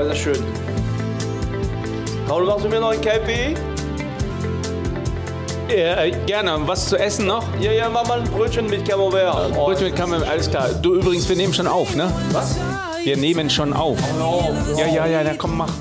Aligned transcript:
Oh, 0.00 0.02
ist 0.02 0.12
das 0.12 0.18
schön. 0.18 0.42
Paul, 2.26 2.46
machst 2.46 2.64
du 2.64 2.70
mir 2.70 2.80
noch 2.80 2.92
ein 2.92 3.00
KP? 3.02 3.54
Ja, 5.68 6.02
äh, 6.04 6.10
gerne. 6.24 6.56
Was 6.64 6.88
zu 6.88 6.96
essen 6.96 7.26
noch? 7.26 7.44
Ja, 7.60 7.70
ja, 7.72 7.90
mach 7.90 8.06
mal 8.08 8.20
ein 8.20 8.24
Brötchen 8.30 8.66
mit 8.70 8.88
Camembert. 8.88 9.52
Oh, 9.54 9.66
Brötchen 9.66 9.88
mit 9.88 9.96
Camembert, 9.96 10.28
alles 10.30 10.48
klar. 10.48 10.70
Du 10.80 10.94
übrigens, 10.94 11.28
wir 11.28 11.36
nehmen 11.36 11.52
schon 11.52 11.66
auf, 11.66 11.94
ne? 11.94 12.10
Was? 12.32 12.56
Wir 13.04 13.18
nehmen 13.18 13.50
schon 13.50 13.74
auf. 13.74 13.98
Oh, 14.22 14.54
Ja, 14.78 14.86
ja, 14.86 15.06
ja, 15.06 15.22
na 15.22 15.34
komm, 15.36 15.58
mach. 15.58 15.72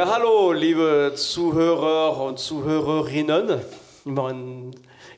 Ja, 0.00 0.10
hallo, 0.10 0.52
liebe 0.52 1.12
Zuhörer 1.14 2.24
und 2.24 2.38
Zuhörerinnen. 2.38 3.60
Immer 4.06 4.28
eine 4.28 4.70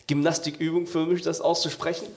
Gymnastikübung 0.08 0.88
für 0.88 1.06
mich, 1.06 1.22
das 1.22 1.40
auszusprechen. 1.40 2.08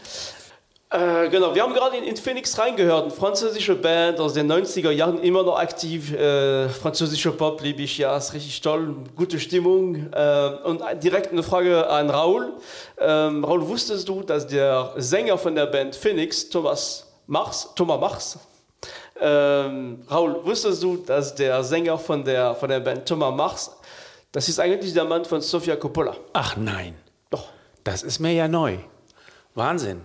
Äh, 0.90 1.30
genau, 1.30 1.54
wir 1.54 1.62
haben 1.62 1.76
gerade 1.76 1.98
in, 1.98 2.04
in 2.06 2.18
Phoenix 2.18 2.58
reingehört, 2.58 3.04
eine 3.04 3.12
französische 3.12 3.76
Band 3.76 4.20
aus 4.20 4.34
den 4.34 4.52
90er 4.52 4.90
Jahren, 4.90 5.22
immer 5.22 5.44
noch 5.44 5.60
aktiv. 5.60 6.12
Äh, 6.12 6.68
französischer 6.70 7.34
Pop 7.34 7.62
liebe 7.62 7.84
ich, 7.84 8.00
ja, 8.00 8.18
ist 8.18 8.34
richtig 8.34 8.60
toll, 8.62 8.96
gute 9.16 9.40
Stimmung. 9.40 10.12
Äh, 10.12 10.50
und 10.64 10.82
direkt 11.04 11.32
eine 11.32 11.44
Frage 11.44 11.88
an 11.88 12.10
Raoul. 12.10 12.52
Ähm, 12.98 13.44
Raoul, 13.44 13.68
wusstest 13.68 14.10
du, 14.10 14.24
dass 14.24 14.48
der 14.48 14.92
Sänger 14.98 15.38
von 15.38 15.54
der 15.54 15.68
Band 15.68 15.96
Phoenix, 15.96 16.50
Thomas 16.50 17.06
Mars, 17.28 17.70
Thomas 17.76 18.00
Mars, 18.00 18.40
ähm, 19.20 20.04
Raoul, 20.08 20.44
wusstest 20.44 20.84
du, 20.84 20.98
dass 20.98 21.36
der 21.36 21.64
Sänger 21.64 21.98
von 21.98 22.24
der, 22.24 22.56
von 22.56 22.70
der 22.70 22.80
Band 22.80 23.08
Thomas 23.08 23.36
Mars, 23.36 23.72
das 24.32 24.50
ist 24.50 24.60
eigentlich 24.60 24.94
der 24.94 25.06
Mann 25.06 25.24
von 25.24 25.42
Sofia 25.42 25.76
Coppola? 25.76 26.16
Ach 26.34 26.58
nein, 26.58 26.96
Doch. 27.30 27.48
das 27.84 28.04
ist 28.04 28.20
mir 28.20 28.34
ja 28.34 28.48
neu. 28.48 28.78
Wahnsinn. 29.54 30.02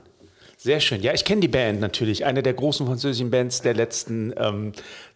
Sehr 0.56 0.78
schön. 0.80 1.02
Ja, 1.02 1.14
ich 1.14 1.24
kenne 1.24 1.40
die 1.40 1.48
Band 1.48 1.80
natürlich, 1.80 2.26
eine 2.26 2.42
der 2.42 2.52
großen 2.52 2.86
französischen 2.86 3.30
Bands 3.30 3.62
der 3.62 3.74
letzten 3.74 4.32
ähm, 4.36 4.72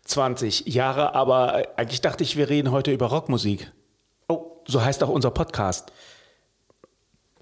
20 0.06 0.66
Jahre, 0.66 1.14
aber 1.14 1.60
äh, 1.60 1.68
eigentlich 1.76 2.00
dachte 2.00 2.24
ich, 2.24 2.36
wir 2.36 2.48
reden 2.48 2.70
heute 2.72 2.92
über 2.92 3.06
Rockmusik. 3.06 3.70
Oh, 4.26 4.62
so 4.66 4.82
heißt 4.82 5.02
auch 5.04 5.10
unser 5.10 5.30
Podcast. 5.30 5.92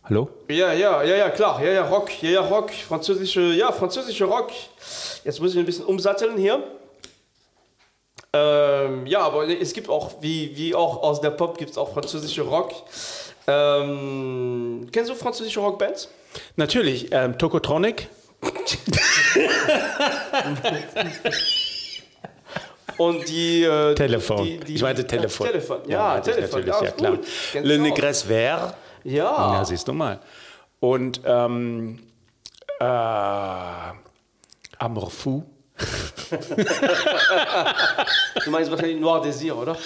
Hallo? 0.04 0.28
Ja, 0.48 0.72
ja, 0.72 1.02
ja, 1.04 1.16
ja, 1.16 1.30
klar. 1.30 1.62
Ja, 1.62 1.70
ja, 1.70 1.86
Rock. 1.86 2.10
Ja, 2.22 2.30
ja, 2.30 2.40
Rock. 2.40 2.70
Französische, 2.72 3.40
ja, 3.40 3.70
französische 3.70 4.24
Rock. 4.24 4.50
Jetzt 5.24 5.40
muss 5.40 5.52
ich 5.52 5.58
ein 5.58 5.64
bisschen 5.64 5.84
umsatteln 5.84 6.36
hier. 6.36 6.60
Ähm, 8.32 9.06
ja, 9.06 9.20
aber 9.20 9.48
es 9.48 9.72
gibt 9.72 9.88
auch, 9.88 10.20
wie, 10.20 10.56
wie 10.56 10.74
auch 10.74 11.02
aus 11.04 11.20
der 11.20 11.30
Pop, 11.30 11.56
gibt 11.56 11.70
es 11.70 11.78
auch 11.78 11.92
französische 11.92 12.42
Rock. 12.42 12.72
Ähm, 13.46 14.88
kennst 14.90 15.08
du 15.08 15.14
französische 15.14 15.60
Rockbands? 15.60 16.08
Natürlich, 16.56 17.12
ähm, 17.12 17.38
Tokotronic. 17.38 18.08
Und 22.96 23.28
die. 23.28 23.62
Äh, 23.62 23.94
Telefon. 23.94 24.44
Die, 24.44 24.58
die, 24.58 24.74
ich 24.74 24.82
meinte 24.82 25.06
Telefon. 25.06 25.46
Ja, 25.46 25.52
Telefon, 25.52 25.80
ja, 25.86 26.18
ich 26.18 26.24
Telefon. 26.24 26.64
Natürlich, 26.66 26.80
ja, 26.80 26.84
ja, 26.84 26.90
klar. 26.90 27.18
Le 27.62 27.76
du 27.76 27.80
auch. 27.80 27.86
Negres 27.86 28.22
Vert. 28.22 28.74
Ja. 29.04 29.54
Ja, 29.54 29.64
siehst 29.64 29.88
du 29.88 29.92
mal. 29.92 30.20
Und 30.80 31.20
ähm, 31.24 32.00
äh, 32.80 32.84
Amour 34.78 35.10
Fou. 35.10 35.44
Du 38.44 38.50
meinst 38.50 38.70
wahrscheinlich 38.70 38.98
Noir 38.98 39.22
Désir, 39.22 39.54
oder? 39.54 39.76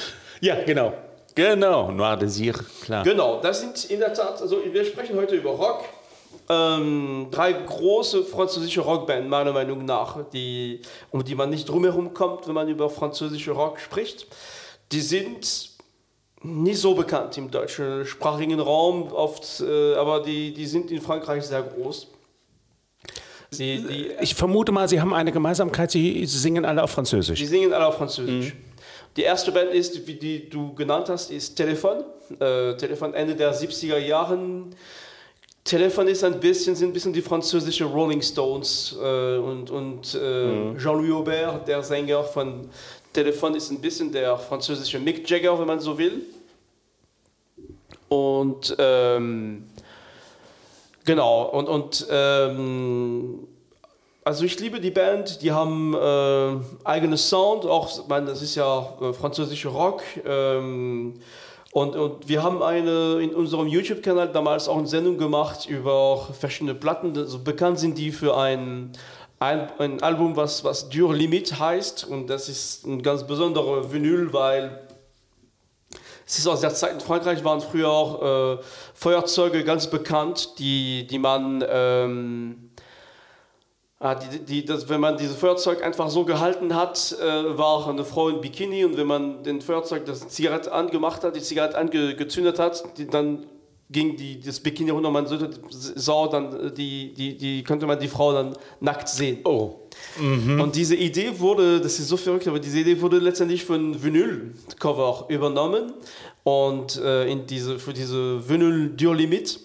Ja, 0.41 0.62
genau. 0.64 0.92
Genau, 1.34 1.91
Noir 1.91 2.17
Désir, 2.17 2.55
klar. 2.83 3.02
Genau, 3.05 3.40
das 3.40 3.61
sind 3.61 3.85
in 3.90 4.01
der 4.01 4.14
Tat, 4.14 4.40
also 4.40 4.58
wir 4.64 4.85
sprechen 4.85 5.17
heute 5.17 5.35
über 5.35 5.51
Rock. 5.51 5.85
Ähm, 6.48 7.27
drei 7.30 7.52
große 7.52 8.24
französische 8.24 8.80
Rockbands, 8.80 9.29
meiner 9.29 9.52
Meinung 9.52 9.85
nach, 9.85 10.17
die, 10.33 10.80
um 11.11 11.24
die 11.24 11.35
man 11.35 11.51
nicht 11.51 11.69
drumherum 11.69 12.14
kommt, 12.14 12.46
wenn 12.46 12.55
man 12.55 12.69
über 12.69 12.89
französische 12.89 13.51
Rock 13.51 13.80
spricht. 13.80 14.27
Die 14.92 15.01
sind 15.01 15.76
nicht 16.42 16.79
so 16.79 16.95
bekannt 16.95 17.36
im 17.39 17.51
deutschsprachigen 17.51 18.61
Raum, 18.61 19.13
oft, 19.13 19.61
äh, 19.61 19.95
aber 19.95 20.23
die, 20.23 20.52
die 20.52 20.67
sind 20.67 20.91
in 20.91 21.01
Frankreich 21.01 21.45
sehr 21.45 21.63
groß. 21.63 22.08
Die, 23.52 23.79
die, 23.86 24.11
Ich 24.20 24.35
vermute 24.35 24.73
mal, 24.73 24.89
Sie 24.89 25.01
haben 25.01 25.14
eine 25.14 25.33
Gemeinsamkeit, 25.33 25.91
Sie 25.91 26.27
singen 26.27 26.64
alle 26.64 26.83
auf 26.83 26.91
Französisch. 26.91 27.39
Die 27.39 27.46
singen 27.46 27.73
alle 27.73 27.86
auf 27.86 27.96
Französisch. 27.96 28.55
Die 29.17 29.23
erste 29.23 29.51
Band 29.51 29.73
ist, 29.73 30.07
wie 30.07 30.14
die 30.14 30.48
du 30.51 30.75
genannt 30.75 31.08
hast, 31.08 31.30
ist 31.30 31.57
Telefon. 31.57 32.05
Äh, 32.39 32.77
Telefon 32.77 33.14
Ende 33.14 33.35
der 33.35 33.55
70er 33.55 33.96
Jahren. 33.96 34.75
Telefon 35.64 36.07
ist 36.07 36.23
ein 36.23 36.39
bisschen, 36.39 36.77
sind 36.77 36.91
ein 36.91 36.92
bisschen 36.92 37.13
die 37.13 37.23
französische 37.23 37.85
Rolling 37.85 38.20
Stones 38.20 38.95
äh, 39.02 39.36
und, 39.39 39.70
und 39.70 40.14
äh, 40.14 40.77
Jean-Louis 40.77 41.13
Aubert, 41.13 41.67
der 41.67 41.83
Sänger 41.83 42.23
von 42.23 42.69
Telefon, 43.16 43.54
ist 43.54 43.70
ein 43.70 43.80
bisschen 43.80 44.12
der 44.12 44.36
französische 44.36 44.98
Mick 44.98 45.28
Jagger, 45.28 45.58
wenn 45.58 45.66
man 45.66 45.80
so 45.80 45.96
will. 45.96 46.20
Und 48.10 48.77
ähm, 48.78 49.64
genau, 51.02 51.44
und, 51.44 51.66
und 51.66 52.06
ähm, 52.10 53.48
also 54.22 54.44
ich 54.44 54.60
liebe 54.60 54.80
die 54.80 54.90
Band, 54.90 55.40
die 55.40 55.50
haben 55.50 55.94
äh, 55.94 56.56
eigenen 56.84 57.16
Sound, 57.16 57.64
auch, 57.64 58.06
meine, 58.06 58.27
das 58.27 58.42
ist 58.42 58.54
ja 58.54 58.86
äh, 59.00 59.14
französischer 59.14 59.70
Rock. 59.70 60.02
Ähm, 60.27 61.14
und, 61.72 61.96
und 61.96 62.28
wir 62.28 62.42
haben 62.42 62.62
eine 62.62 63.20
in 63.22 63.34
unserem 63.34 63.66
YouTube-Kanal 63.66 64.30
damals 64.33 64.68
auch 64.68 64.77
eine 64.77 64.86
Sendung 64.86 65.16
gemacht 65.16 65.66
über 65.68 66.28
verschiedene 66.38 66.74
Platten. 66.74 67.16
Also 67.16 67.38
bekannt 67.38 67.78
sind 67.78 67.96
die 67.96 68.12
für 68.12 68.36
ein, 68.36 68.92
ein, 69.39 70.02
Album, 70.02 70.36
was, 70.36 70.64
was 70.64 70.89
Dur 70.89 71.14
Limit 71.14 71.58
heißt. 71.58 72.05
Und 72.05 72.29
das 72.29 72.48
ist 72.48 72.86
ein 72.86 73.02
ganz 73.02 73.27
besonderer 73.27 73.92
Vinyl, 73.92 74.33
weil 74.33 74.86
es 76.27 76.39
ist 76.39 76.47
aus 76.48 76.61
der 76.61 76.74
Zeit 76.74 76.95
in 76.95 77.01
Frankreich 77.01 77.45
waren 77.45 77.61
früher 77.61 77.89
auch 77.89 78.57
äh, 78.57 78.63
Feuerzeuge 78.95 79.63
ganz 79.63 79.86
bekannt, 79.86 80.58
die, 80.58 81.07
die 81.07 81.20
man, 81.20 81.64
ähm, 81.69 82.70
ah, 84.01 84.17
die, 84.17 84.41
die, 84.41 84.64
das, 84.64 84.89
wenn 84.89 85.01
man 85.01 85.19
dieses 85.19 85.36
Feuerzeug 85.36 85.85
einfach 85.85 86.11
so 86.11 86.25
gehalten 86.25 86.75
hat, 86.75 87.14
äh, 87.20 87.57
war 87.57 87.89
eine 87.89 88.05
Frau 88.05 88.29
in 88.29 88.41
Bikini 88.41 88.85
und 88.85 88.96
wenn 88.96 89.07
man 89.07 89.45
den 89.45 89.61
Feuerzeug, 89.61 90.05
das 90.07 90.27
Zigarette 90.27 90.73
angemacht 90.73 91.23
hat, 91.23 91.36
die 91.36 91.42
Zigarette 91.42 91.79
angezündet 91.79 92.58
hat, 92.58 92.98
die, 92.98 93.07
dann 93.07 93.46
ging 93.91 94.17
die, 94.17 94.41
das 94.41 94.58
Bikini 94.58 94.91
runter, 94.91 95.11
man 95.11 95.27
sah 95.70 96.27
dann, 96.29 96.74
die, 96.74 97.13
die, 97.14 97.36
die, 97.36 97.63
könnte 97.63 97.86
man 97.86 97.98
die 97.98 98.08
Frau 98.08 98.33
dann 98.33 98.57
nackt 98.80 99.08
sehen. 99.08 99.39
Oh. 99.45 99.77
Und 100.19 100.74
diese 100.74 100.97
Idee 100.97 101.39
wurde, 101.39 101.80
das 101.80 101.98
ist 101.98 102.08
so 102.08 102.17
verrückt, 102.17 102.48
aber 102.48 102.58
diese 102.58 102.80
Idee 102.80 103.01
wurde 103.01 103.19
letztendlich 103.19 103.64
von 103.64 104.02
Vinyl-Cover 104.02 105.27
übernommen 105.29 105.92
und 106.42 106.96
äh, 106.96 107.30
in 107.30 107.46
diese, 107.46 107.79
für 107.79 107.92
diese 107.92 108.48
Vinyl 108.48 108.91
Dur 108.91 109.14
Limit. 109.14 109.61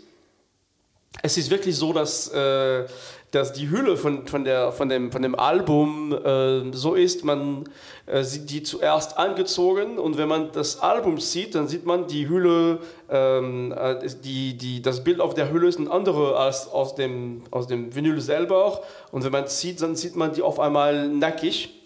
Es 1.22 1.38
ist 1.38 1.52
wirklich 1.52 1.76
so, 1.76 1.92
dass, 1.92 2.30
äh, 2.30 2.86
dass 3.32 3.54
die 3.54 3.70
Hülle 3.70 3.98
von, 3.98 4.28
von, 4.28 4.44
der, 4.44 4.72
von, 4.72 4.90
dem, 4.90 5.12
von 5.12 5.22
dem 5.22 5.36
Album 5.36 6.14
äh, 6.14 6.72
so 6.74 6.96
ist, 6.96 7.26
man 7.26 7.66
äh, 8.06 8.24
sieht 8.24 8.50
die 8.50 8.64
zuerst 8.64 9.18
angezogen 9.18 10.00
und 10.00 10.18
wenn 10.18 10.30
man 10.30 10.52
das 10.52 10.80
Album 10.80 11.20
sieht, 11.20 11.56
dann 11.56 11.68
sieht 11.68 11.86
man 11.86 12.08
die 12.08 12.28
Hülle, 12.28 12.80
ähm, 13.10 13.74
äh, 13.78 14.08
die, 14.24 14.58
die, 14.58 14.82
das 14.82 15.04
Bild 15.04 15.20
auf 15.20 15.34
der 15.34 15.52
Hülle 15.52 15.68
ist 15.68 15.80
ein 15.80 15.90
andere 15.90 16.38
als 16.38 16.68
aus 16.70 16.96
dem, 16.96 17.44
aus 17.52 17.68
dem 17.68 17.94
Vinyl 17.94 18.20
selber 18.22 18.82
und 19.12 19.24
wenn 19.24 19.32
man 19.32 19.44
es 19.44 19.60
sieht, 19.60 19.82
dann 19.82 19.96
sieht 19.96 20.16
man 20.16 20.34
die 20.34 20.42
auf 20.42 20.60
einmal 20.60 21.08
nackig. 21.10 21.82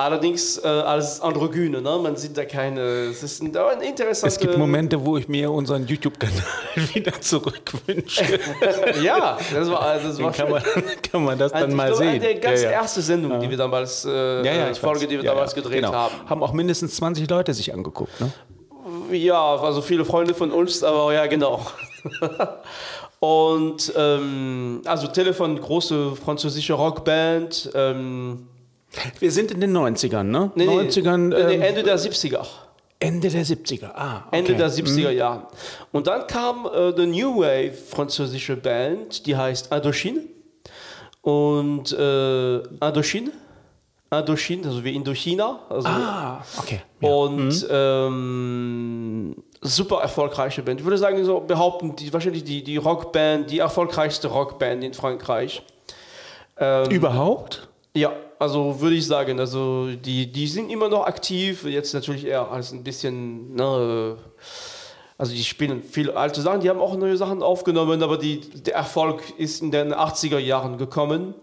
Allerdings 0.00 0.56
äh, 0.56 0.66
als 0.66 1.20
Androgyne, 1.20 1.82
ne? 1.82 1.98
man 2.02 2.16
sieht 2.16 2.34
da 2.34 2.46
keine. 2.46 2.80
Es 2.80 3.22
ist 3.22 3.42
ein, 3.42 3.54
ein 3.54 3.82
interessantes. 3.82 4.36
Es 4.36 4.40
gibt 4.40 4.56
Momente, 4.56 5.04
wo 5.04 5.18
ich 5.18 5.28
mir 5.28 5.50
unseren 5.50 5.86
YouTube-Kanal 5.86 6.42
wieder 6.94 7.20
zurückwünsche. 7.20 8.40
ja, 9.02 9.36
das 9.52 9.70
war, 9.70 9.82
also 9.82 10.08
das 10.08 10.18
war 10.22 10.32
Dann 10.32 10.48
kann, 10.48 10.62
schön. 10.62 10.84
man, 10.84 11.02
kann 11.12 11.24
man 11.24 11.38
das 11.38 11.52
dann 11.52 11.64
Also 11.64 11.70
ich 11.72 11.76
mal 11.76 11.86
glaube, 11.88 12.04
sehen. 12.04 12.22
Eine 12.22 12.40
ganz 12.40 12.62
Ja, 12.62 12.70
ja. 12.70 12.80
erste 12.80 13.02
Sendung, 13.02 13.40
die 13.40 13.50
wir 13.50 13.58
damals, 13.58 14.06
äh, 14.06 14.10
Ja, 14.10 14.54
ja, 14.54 14.70
ich 14.70 14.80
Folge, 14.80 15.06
die 15.06 15.16
wir 15.18 15.22
damals 15.22 15.54
gedreht 15.54 15.82
genau. 15.82 15.92
haben. 15.92 16.14
Haben 16.26 16.42
auch 16.42 16.54
mindestens 16.54 16.96
20 16.96 17.28
Leute 17.28 17.52
sich 17.52 17.74
angeguckt. 17.74 18.18
Ne? 18.22 18.32
Ja, 19.12 19.56
also 19.56 19.82
viele 19.82 20.06
Freunde 20.06 20.32
von 20.32 20.50
uns, 20.50 20.82
aber 20.82 21.12
ja, 21.12 21.26
genau. 21.26 21.66
Und 23.18 23.92
ähm, 23.98 24.80
also 24.86 25.08
Telefon, 25.08 25.60
große 25.60 26.16
französische 26.16 26.72
Rockband. 26.72 27.70
Ähm, 27.74 28.46
Wir 29.18 29.30
sind 29.30 29.50
in 29.52 29.60
den 29.60 29.76
90ern, 29.76 30.24
ne? 30.24 30.50
nee, 30.54 30.66
nee, 30.66 30.72
90ern, 30.72 31.16
nee, 31.28 31.36
ähm, 31.54 31.62
Ende 31.62 31.82
der 31.82 31.98
70er. 31.98 32.44
Ende 32.98 33.28
der 33.30 33.44
70er. 33.46 33.92
Ah, 33.94 34.24
okay. 34.26 34.38
Ende 34.38 34.54
der 34.56 34.70
70er 34.70 35.10
Jahre. 35.10 35.46
Und 35.90 36.06
dann 36.06 36.26
kam 36.26 36.66
äh, 36.66 36.92
die 36.92 37.06
New 37.06 37.38
Wave 37.40 37.72
französische 37.72 38.56
Band, 38.56 39.24
die 39.26 39.36
heißt 39.36 39.72
Indochine. 39.72 40.24
Und 41.22 41.92
äh, 41.92 42.56
Indochine, 42.58 43.32
Indochine, 44.10 44.66
also 44.66 44.84
wie 44.84 44.94
Indochina. 44.94 45.60
Also 45.70 45.88
Ah, 45.88 46.44
okay. 46.58 46.80
und 47.00 47.66
ähm, 47.70 49.36
super 49.62 50.00
erfolgreiche 50.02 50.62
Band. 50.62 50.80
Ich 50.80 50.84
würde 50.84 50.98
sagen, 50.98 51.24
so 51.24 51.40
behaupten, 51.40 51.96
die, 51.96 52.12
wahrscheinlich 52.12 52.44
die, 52.44 52.62
die 52.62 52.76
Rockband, 52.76 53.50
die 53.50 53.60
erfolgreichste 53.60 54.28
Rockband 54.28 54.84
in 54.84 54.92
Frankreich. 54.94 55.62
Ähm, 56.58 56.90
Überhaupt? 56.90 57.68
Ja, 57.94 58.12
also 58.40 58.80
würde 58.80 58.96
ich 58.96 59.06
sagen, 59.06 59.38
also 59.38 59.90
die, 59.94 60.32
die 60.32 60.46
sind 60.46 60.70
immer 60.70 60.88
noch 60.88 61.04
aktiv, 61.04 61.64
jetzt 61.64 61.92
natürlich 61.92 62.24
eher 62.24 62.50
als 62.50 62.72
ein 62.72 62.82
bisschen, 62.82 63.54
ne, 63.54 64.16
also 65.18 65.32
die 65.34 65.44
spielen 65.44 65.82
viele 65.82 66.16
alte 66.16 66.40
Sachen, 66.40 66.62
die 66.62 66.70
haben 66.70 66.80
auch 66.80 66.96
neue 66.96 67.18
Sachen 67.18 67.42
aufgenommen, 67.42 68.02
aber 68.02 68.16
die, 68.16 68.40
der 68.40 68.76
Erfolg 68.76 69.22
ist 69.36 69.60
in 69.60 69.70
den 69.70 69.92
80er 69.92 70.38
Jahren 70.38 70.78
gekommen. 70.78 71.34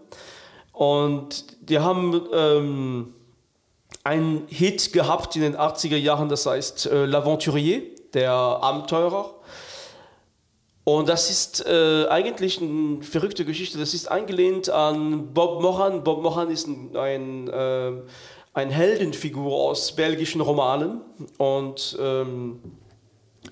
Und 0.72 1.44
die 1.68 1.78
haben 1.78 2.20
ähm, 2.34 3.14
einen 4.02 4.48
Hit 4.48 4.92
gehabt 4.92 5.36
in 5.36 5.42
den 5.42 5.56
80er 5.56 5.96
Jahren, 5.96 6.28
das 6.28 6.46
heißt 6.46 6.86
äh, 6.86 7.04
L'Aventurier, 7.04 7.82
der 8.12 8.32
Abenteurer. 8.32 9.36
Und 10.88 11.06
das 11.06 11.28
ist 11.28 11.66
äh, 11.66 12.06
eigentlich 12.08 12.62
eine 12.62 13.02
verrückte 13.02 13.44
Geschichte. 13.44 13.76
Das 13.76 13.92
ist 13.92 14.10
angelehnt 14.10 14.70
an 14.70 15.34
Bob 15.34 15.60
Moran. 15.60 16.02
Bob 16.02 16.22
Moran 16.22 16.50
ist 16.50 16.66
ein, 16.66 16.96
ein, 16.96 17.48
äh, 17.48 17.92
ein 18.54 18.70
Heldenfigur 18.70 19.52
aus 19.52 19.92
belgischen 19.92 20.40
Romanen. 20.40 21.02
Und 21.36 21.94
ähm, 22.00 22.60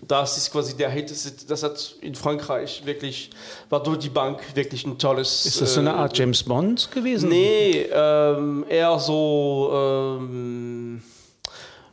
das 0.09 0.38
ist 0.38 0.50
quasi 0.50 0.79
der 0.79 0.88
Hit. 0.88 1.11
Das, 1.11 1.27
ist, 1.27 1.50
das 1.50 1.62
hat 1.62 1.97
in 2.00 2.15
Frankreich 2.15 2.87
wirklich, 2.87 3.29
war 3.69 3.82
durch 3.82 3.99
die 3.99 4.09
Bank 4.09 4.41
wirklich 4.55 4.87
ein 4.87 4.97
tolles. 4.97 5.44
Ist 5.44 5.61
das 5.61 5.75
so 5.75 5.81
eine 5.81 5.91
äh, 5.91 5.93
Art 5.93 6.17
James 6.17 6.43
Bond 6.43 6.91
gewesen? 6.91 7.29
Nee, 7.29 7.87
ähm, 7.93 8.65
eher 8.67 8.99
so. 8.99 9.73
Ähm, 9.75 10.75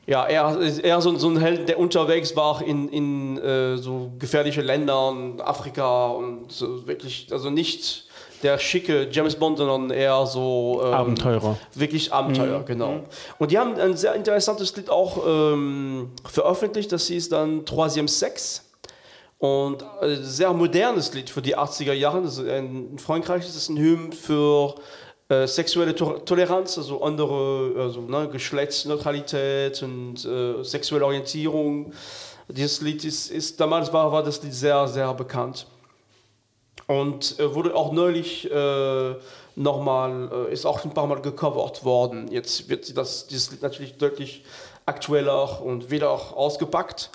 ja, 0.05 0.27
eher, 0.27 0.59
eher 0.83 1.01
so, 1.01 1.17
so 1.17 1.29
ein 1.29 1.37
Held, 1.37 1.69
der 1.69 1.79
unterwegs 1.79 2.35
war 2.35 2.61
in, 2.61 2.89
in 2.89 3.37
äh, 3.37 3.77
so 3.77 4.11
gefährliche 4.19 4.61
Ländern, 4.61 5.39
Afrika 5.39 6.07
und 6.07 6.51
so 6.51 6.85
wirklich, 6.85 7.27
also 7.31 7.49
nicht 7.49 8.07
der 8.43 8.59
schicke 8.59 9.07
James 9.09 9.35
Bond, 9.35 9.57
sondern 9.57 9.89
eher 9.89 10.25
so. 10.25 10.81
Ähm, 10.83 10.93
Abenteurer. 10.93 11.57
Wirklich 11.73 12.11
Abenteuer, 12.11 12.63
genau. 12.63 13.03
Und 13.39 13.51
die 13.51 13.57
haben 13.57 13.75
ein 13.75 13.95
sehr 13.95 14.13
interessantes 14.15 14.75
Lied 14.75 14.89
auch 14.89 15.25
ähm, 15.25 16.11
veröffentlicht, 16.25 16.91
das 16.91 17.07
hieß 17.07 17.29
dann 17.29 17.63
Troisième 17.63 18.09
Sex. 18.09 18.69
Und 19.39 19.83
ein 20.01 20.23
sehr 20.23 20.53
modernes 20.53 21.13
Lied 21.13 21.29
für 21.29 21.41
die 21.41 21.57
80er 21.57 21.91
Jahre. 21.91 22.19
Also 22.19 22.45
in 22.45 22.97
Frankreich 22.97 23.43
ist 23.43 23.55
es 23.55 23.67
ein 23.67 23.77
Hymn 23.77 24.13
für 24.13 24.75
äh, 25.33 25.47
sexuelle 25.47 25.95
to 25.95 26.19
Toleranz, 26.19 26.77
also 26.77 27.03
andere 27.03 27.73
also, 27.77 28.01
ne, 28.01 28.29
Geschlechtsneutralität 28.29 29.81
und 29.83 30.23
äh, 30.25 30.63
sexuelle 30.63 31.05
Orientierung. 31.05 31.93
Dieses 32.47 32.81
Lied 32.81 33.03
ist, 33.05 33.31
ist 33.31 33.59
damals 33.59 33.91
war, 33.93 34.11
war 34.11 34.23
das 34.23 34.43
Lied 34.43 34.53
sehr, 34.53 34.87
sehr 34.87 35.13
bekannt. 35.13 35.65
Und 36.87 37.39
äh, 37.39 37.55
wurde 37.55 37.75
auch 37.75 37.91
neulich 37.91 38.49
äh, 38.51 39.15
nochmal, 39.55 40.29
äh, 40.49 40.53
ist 40.53 40.65
auch 40.65 40.83
ein 40.83 40.93
paar 40.93 41.07
Mal 41.07 41.21
gecovert 41.21 41.83
worden. 41.83 42.27
Jetzt 42.31 42.69
wird 42.69 42.95
das, 42.97 43.27
dieses 43.27 43.51
Lied 43.51 43.61
natürlich 43.61 43.97
deutlich 43.97 44.43
aktueller 44.85 45.61
und 45.61 45.89
wieder 45.89 46.09
ausgepackt. 46.11 47.09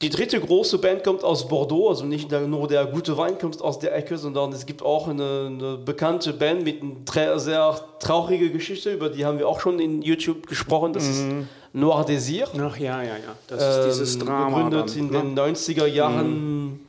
Die 0.00 0.10
dritte 0.10 0.38
große 0.38 0.78
Band 0.78 1.02
kommt 1.02 1.24
aus 1.24 1.48
Bordeaux, 1.48 1.88
also 1.88 2.04
nicht 2.04 2.30
nur 2.30 2.68
der 2.68 2.86
gute 2.86 3.16
Wein 3.16 3.36
kommt 3.36 3.60
aus 3.60 3.80
der 3.80 3.96
Ecke, 3.96 4.16
sondern 4.16 4.52
es 4.52 4.64
gibt 4.64 4.80
auch 4.80 5.08
eine, 5.08 5.46
eine 5.52 5.76
bekannte 5.76 6.32
Band 6.32 6.62
mit 6.62 6.80
einer 7.16 7.38
sehr 7.40 7.80
traurigen 7.98 8.52
Geschichte, 8.52 8.92
über 8.92 9.08
die 9.08 9.26
haben 9.26 9.40
wir 9.40 9.48
auch 9.48 9.58
schon 9.58 9.80
in 9.80 10.00
YouTube 10.02 10.46
gesprochen. 10.46 10.92
Das 10.92 11.04
ist 11.08 11.24
Noir 11.72 12.06
Désir. 12.06 12.46
Ach 12.60 12.76
ja, 12.76 13.02
ja, 13.02 13.16
ja. 13.16 13.36
Das 13.48 13.76
ist 13.76 13.86
dieses 13.86 14.14
Ähm, 14.14 14.26
Drama. 14.26 14.68
Gegründet 14.68 14.90
dann, 14.90 14.98
in 14.98 15.34
ne? 15.34 15.34
den 15.34 15.56
90er 15.56 15.86
Jahren. 15.86 16.80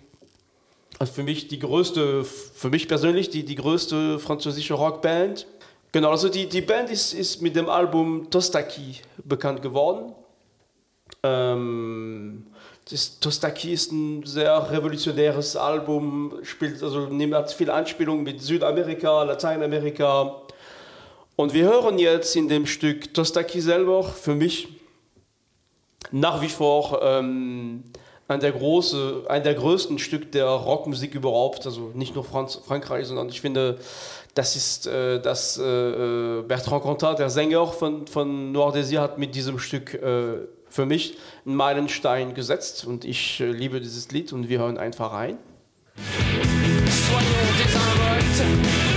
Also 0.99 1.13
für 1.13 1.23
mich 1.23 1.47
die 1.47 1.57
größte, 1.57 2.23
für 2.23 2.69
mich 2.69 2.87
persönlich 2.87 3.31
die, 3.31 3.43
die 3.43 3.55
größte 3.55 4.19
französische 4.19 4.75
Rockband. 4.75 5.47
Genau, 5.91 6.11
also 6.11 6.29
die, 6.29 6.47
die 6.47 6.61
Band 6.61 6.91
ist, 6.91 7.13
ist 7.13 7.41
mit 7.41 7.55
dem 7.55 7.69
Album 7.69 8.29
Tostaki 8.29 8.97
bekannt 9.23 9.63
geworden. 9.63 10.13
Ähm, 11.23 12.45
das 12.91 13.19
Tostaki 13.19 13.73
ist 13.73 13.91
ein 13.91 14.23
sehr 14.25 14.71
revolutionäres 14.71 15.55
Album, 15.55 16.33
spielt, 16.43 16.81
also 16.81 17.07
hat 17.07 17.51
viele 17.51 17.73
Anspielungen 17.73 18.23
mit 18.23 18.41
Südamerika, 18.41 19.23
Lateinamerika. 19.23 20.41
Und 21.35 21.53
wir 21.53 21.65
hören 21.65 21.99
jetzt 21.99 22.35
in 22.35 22.49
dem 22.49 22.65
Stück 22.65 23.13
Tostaki 23.13 23.61
selber 23.61 24.03
für 24.03 24.33
mich 24.33 24.69
nach 26.11 26.41
wie 26.41 26.49
vor 26.49 26.99
ähm, 27.03 27.83
ein, 28.27 28.39
der 28.39 28.51
große, 28.53 29.25
ein 29.27 29.43
der 29.43 29.53
größten 29.53 29.99
Stück 29.99 30.31
der 30.31 30.47
Rockmusik 30.47 31.13
überhaupt, 31.13 31.67
also 31.67 31.91
nicht 31.93 32.15
nur 32.15 32.23
Franz, 32.23 32.59
Frankreich, 32.65 33.05
sondern 33.05 33.29
ich 33.29 33.39
finde, 33.39 33.77
das 34.33 34.55
ist 34.55 34.87
äh, 34.87 35.21
das 35.21 35.59
äh, 35.59 35.63
äh, 35.63 36.41
Bertrand 36.41 36.83
Cantat, 36.83 37.19
der 37.19 37.29
Sänger 37.29 37.67
von, 37.67 38.07
von 38.07 38.51
Noir 38.51 38.73
Désir, 38.73 38.99
hat 38.99 39.19
mit 39.19 39.35
diesem 39.35 39.59
Stück 39.59 39.93
äh, 39.93 40.39
für 40.69 40.85
mich 40.85 41.17
einen 41.45 41.55
Meilenstein 41.55 42.33
gesetzt 42.33 42.85
und 42.85 43.05
ich 43.05 43.39
äh, 43.41 43.51
liebe 43.51 43.81
dieses 43.81 44.11
Lied 44.11 44.33
und 44.33 44.49
wir 44.49 44.59
hören 44.59 44.77
einfach 44.77 45.13
rein. 45.13 45.37
Soyons 45.95 47.57
désinvoltes, 47.57 48.88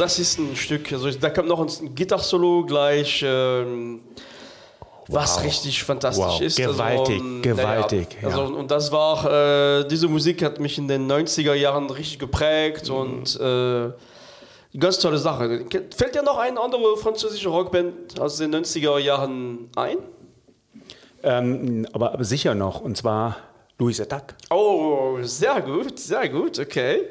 das 0.00 0.18
ist 0.18 0.38
ein 0.38 0.56
Stück, 0.56 0.92
also 0.92 1.10
da 1.10 1.30
kommt 1.30 1.48
noch 1.48 1.60
ein 1.60 1.94
Gitarre-Solo 1.94 2.64
gleich, 2.66 3.22
ähm, 3.26 4.00
was 5.08 5.36
Wow. 5.36 5.44
richtig 5.44 5.82
fantastisch 5.82 6.24
Wow. 6.24 6.40
ist. 6.40 6.56
Gewaltig, 6.56 7.20
ähm, 7.20 7.42
gewaltig, 7.42 8.08
Ja, 8.22 8.28
also. 8.28 8.42
Und 8.44 8.70
das 8.70 8.90
war, 8.92 9.80
äh, 9.80 9.88
diese 9.88 10.08
Musik 10.08 10.42
hat 10.42 10.60
mich 10.60 10.78
in 10.78 10.86
den 10.88 11.06
90er 11.10 11.54
Jahren 11.54 11.90
richtig 11.90 12.18
geprägt 12.18 12.88
Mhm. 12.88 12.94
und 12.96 13.40
äh, 13.40 13.90
ganz 14.78 14.98
tolle 14.98 15.18
Sache. 15.18 15.64
Fällt 15.96 16.14
dir 16.14 16.22
noch 16.22 16.38
eine 16.38 16.60
andere 16.60 16.96
französische 16.96 17.48
Rockband 17.48 18.20
aus 18.20 18.36
den 18.36 18.50
90er 18.54 18.98
Jahren 18.98 19.68
ein? 19.76 19.98
Ähm, 21.22 21.86
aber, 21.92 22.12
aber 22.14 22.24
sicher 22.24 22.54
noch, 22.54 22.80
und 22.80 22.96
zwar 22.96 23.36
Louis 23.80 23.98
Attack. 23.98 24.34
Oh, 24.50 25.16
sehr 25.22 25.62
gut, 25.62 25.98
sehr 25.98 26.28
gut, 26.28 26.58
okay. 26.58 27.06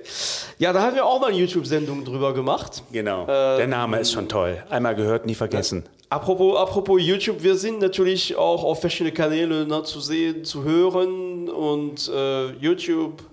Ja, 0.59 0.71
da 0.71 0.83
haben 0.83 0.95
wir 0.95 1.03
auch 1.03 1.19
mal 1.19 1.29
eine 1.31 1.37
YouTube-Sendung 1.37 2.05
drüber 2.05 2.31
gemacht. 2.31 2.83
Genau. 2.91 3.21
Ähm, 3.21 3.57
Der 3.57 3.67
Name 3.67 3.99
ist 3.99 4.11
schon 4.11 4.29
toll. 4.29 4.63
Einmal 4.69 4.93
gehört, 4.93 5.25
nie 5.25 5.33
vergessen. 5.33 5.83
Apropos, 6.11 6.57
apropos 6.57 7.01
YouTube, 7.01 7.41
wir 7.41 7.55
sind 7.55 7.79
natürlich 7.79 8.35
auch 8.35 8.63
auf 8.63 8.81
verschiedene 8.81 9.11
Kanäle 9.13 9.65
ne, 9.65 9.83
zu 9.83 9.99
sehen, 9.99 10.45
zu 10.45 10.63
hören 10.63 11.49
und 11.49 12.07
äh, 12.07 12.51
YouTube, 12.53 13.23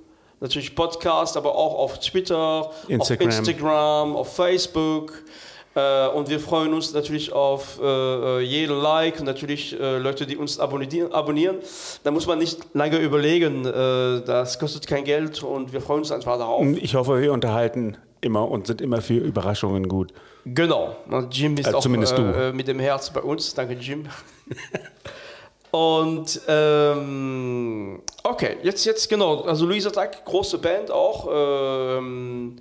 natürlich 0.40 0.74
Podcast, 0.74 1.36
aber 1.36 1.54
auch 1.54 1.74
auf 1.78 2.00
Twitter, 2.00 2.70
Instagram. 2.88 3.28
auf 3.28 3.38
Instagram, 3.38 4.16
auf 4.16 4.34
Facebook. 4.34 5.12
Äh, 5.76 6.08
und 6.08 6.30
wir 6.30 6.40
freuen 6.40 6.72
uns 6.72 6.94
natürlich 6.94 7.32
auf 7.32 7.78
äh, 7.82 8.40
jeden 8.40 8.80
Like 8.80 9.20
und 9.20 9.26
natürlich 9.26 9.78
äh, 9.78 9.98
Leute, 9.98 10.26
die 10.26 10.36
uns 10.36 10.58
abonnieren. 10.58 11.12
abonnieren. 11.12 11.58
Da 12.02 12.10
muss 12.10 12.26
man 12.26 12.38
nicht 12.38 12.58
lange 12.72 12.98
überlegen, 12.98 13.66
äh, 13.66 14.22
das 14.24 14.58
kostet 14.58 14.86
kein 14.86 15.04
Geld 15.04 15.42
und 15.42 15.72
wir 15.74 15.82
freuen 15.82 16.00
uns 16.00 16.10
einfach 16.10 16.38
darauf. 16.38 16.64
Ich 16.80 16.94
hoffe, 16.94 17.20
wir 17.20 17.32
unterhalten 17.32 17.98
immer 18.22 18.50
und 18.50 18.66
sind 18.66 18.80
immer 18.80 19.02
für 19.02 19.18
Überraschungen 19.18 19.86
gut. 19.86 20.12
Genau. 20.46 20.96
Jim 21.30 21.56
ist 21.58 21.66
Also 21.66 21.78
auch 21.78 21.82
zumindest 21.82 22.16
du. 22.16 22.22
äh, 22.22 22.52
mit 22.52 22.68
dem 22.68 22.78
Herz 22.78 23.10
bei 23.10 23.20
uns. 23.20 23.52
Danke, 23.54 23.74
Jim. 23.74 24.06
Und 25.72 26.40
ähm, 26.48 28.00
okay, 28.22 28.56
jetzt, 28.62 28.86
jetzt 28.86 29.10
genau. 29.10 29.42
Also 29.42 29.66
Louis 29.66 29.86
Attack, 29.86 30.24
große 30.24 30.56
Band 30.56 30.90
auch. 30.90 31.28
Ähm, 31.30 32.56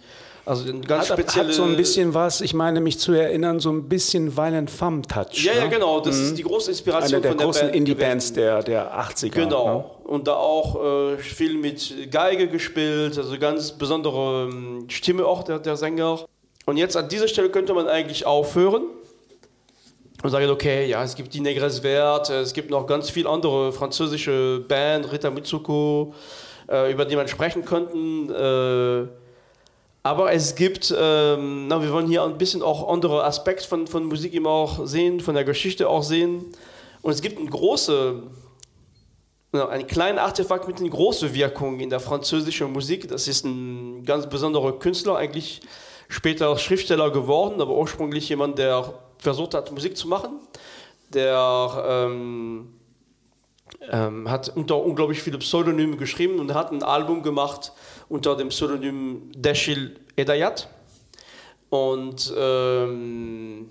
also 0.45 0.69
ein 0.69 0.81
ganz 0.81 1.09
Hat, 1.09 1.17
spezielle. 1.17 1.47
hat 1.47 1.55
so 1.55 1.63
ein 1.63 1.75
bisschen 1.75 2.13
was, 2.13 2.41
ich 2.41 2.53
meine 2.53 2.79
mich 2.79 2.99
zu 2.99 3.13
erinnern, 3.13 3.59
so 3.59 3.71
ein 3.71 3.89
bisschen 3.89 4.37
Violent 4.37 4.69
Femme-Touch. 4.69 5.43
Ja, 5.43 5.53
ja, 5.53 5.63
ne? 5.63 5.69
genau. 5.69 5.99
Das 5.99 6.17
ist 6.17 6.37
die 6.37 6.43
große 6.43 6.69
Inspiration 6.69 7.15
Eine 7.15 7.21
der 7.21 7.31
von 7.31 7.37
der 7.39 7.45
großen 7.47 7.61
Band 7.63 7.75
Indie-Bands 7.75 8.33
der, 8.33 8.61
der 8.61 8.93
80er. 8.93 9.29
Genau. 9.29 9.77
Ne? 9.77 9.85
Und 10.07 10.27
da 10.27 10.35
auch 10.35 11.13
äh, 11.13 11.17
viel 11.17 11.57
mit 11.57 12.11
Geige 12.11 12.47
gespielt, 12.47 13.17
also 13.17 13.37
ganz 13.39 13.71
besondere 13.71 14.49
ähm, 14.51 14.85
Stimme 14.87 15.25
auch 15.25 15.41
der, 15.41 15.57
der 15.57 15.77
Sänger. 15.77 16.25
Und 16.67 16.77
jetzt 16.77 16.95
an 16.95 17.09
dieser 17.09 17.27
Stelle 17.27 17.49
könnte 17.49 17.73
man 17.73 17.87
eigentlich 17.87 18.27
aufhören 18.27 18.83
und 20.21 20.29
sagen, 20.29 20.49
okay, 20.51 20.87
ja, 20.87 21.03
es 21.03 21.15
gibt 21.15 21.33
die 21.33 21.39
Negres 21.39 21.79
Vert, 21.79 22.29
es 22.29 22.53
gibt 22.53 22.69
noch 22.69 22.85
ganz 22.85 23.09
viele 23.09 23.29
andere 23.29 23.71
französische 23.71 24.63
Bands, 24.67 25.11
Rita 25.11 25.31
Mitsuko, 25.31 26.13
äh, 26.69 26.91
über 26.91 27.05
die 27.05 27.15
man 27.15 27.27
sprechen 27.27 27.65
könnten. 27.65 28.29
Äh, 28.29 29.07
aber 30.05 30.31
es 30.31 30.53
gibt, 30.53 30.93
ähm, 30.95 31.65
na, 31.67 31.81
wir 31.81 31.91
wollen 31.91 32.05
hier 32.05 32.23
ein 32.23 32.37
bisschen 32.37 32.61
auch 32.61 32.93
andere 32.93 33.23
Aspekte 33.23 33.67
von, 33.67 33.87
von 33.87 34.05
Musik 34.05 34.35
immer 34.35 34.51
auch 34.51 34.85
sehen, 34.85 35.19
von 35.19 35.33
der 35.33 35.43
Geschichte 35.43 35.89
auch 35.89 36.03
sehen. 36.03 36.45
Und 37.01 37.11
es 37.11 37.23
gibt 37.23 37.39
eine 37.39 37.49
große, 37.49 38.21
ja, 39.55 39.67
ein 39.67 39.87
kleines 39.87 40.21
Artefakt 40.21 40.67
mit 40.67 40.79
einer 40.79 40.89
großen 40.89 41.33
Wirkung 41.33 41.79
in 41.79 41.89
der 41.89 41.99
französischen 41.99 42.71
Musik. 42.71 43.07
Das 43.07 43.27
ist 43.27 43.45
ein 43.45 44.05
ganz 44.05 44.29
besonderer 44.29 44.77
Künstler, 44.77 45.17
eigentlich 45.17 45.61
später 46.07 46.55
Schriftsteller 46.59 47.09
geworden, 47.09 47.59
aber 47.59 47.75
ursprünglich 47.75 48.29
jemand, 48.29 48.59
der 48.59 48.93
versucht 49.17 49.55
hat, 49.55 49.71
Musik 49.71 49.97
zu 49.97 50.07
machen. 50.07 50.33
Der 51.15 51.83
ähm, 51.89 52.74
ähm, 53.91 54.29
hat 54.29 54.51
unter 54.55 54.77
unglaublich 54.77 55.21
viele 55.21 55.37
Pseudonyme 55.37 55.97
geschrieben 55.97 56.39
und 56.39 56.53
hat 56.53 56.71
ein 56.71 56.83
Album 56.83 57.23
gemacht 57.23 57.71
unter 58.09 58.35
dem 58.35 58.49
Pseudonym 58.49 59.31
Dashil 59.35 59.99
Edayat. 60.15 60.69
Und 61.69 62.33
ähm, 62.37 63.69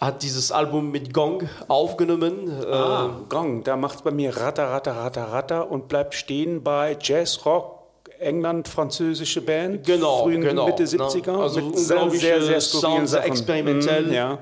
hat 0.00 0.22
dieses 0.22 0.50
Album 0.50 0.90
mit 0.90 1.14
Gong 1.14 1.48
aufgenommen. 1.68 2.50
Ah, 2.66 3.04
Ähm, 3.04 3.28
Gong, 3.28 3.62
da 3.64 3.76
macht 3.76 3.96
es 3.96 4.02
bei 4.02 4.10
mir 4.10 4.36
Ratter, 4.36 4.68
Ratter, 4.70 4.96
Ratter, 4.96 5.24
Ratter 5.32 5.70
und 5.70 5.88
bleibt 5.88 6.14
stehen 6.14 6.62
bei 6.62 6.96
Jazz, 7.00 7.44
Rock, 7.46 7.78
England, 8.18 8.66
französische 8.66 9.40
Band, 9.40 9.86
Genau, 9.86 10.24
frühen 10.24 10.40
genau, 10.40 10.66
Mitte 10.66 10.82
ne? 10.82 10.88
70er, 10.88 11.40
Also 11.40 11.60
mit 11.60 11.78
sehr, 11.78 12.10
sehr, 12.10 12.60
sehr 12.60 13.06
sehr 13.06 13.24
experimentell. 13.24 14.06
Mm, 14.06 14.12
ja. 14.12 14.38